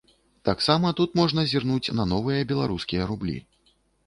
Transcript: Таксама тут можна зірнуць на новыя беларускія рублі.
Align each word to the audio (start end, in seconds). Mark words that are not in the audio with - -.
Таксама 0.47 0.93
тут 0.99 1.13
можна 1.19 1.43
зірнуць 1.51 1.93
на 2.01 2.09
новыя 2.15 2.49
беларускія 2.53 3.03
рублі. 3.13 3.37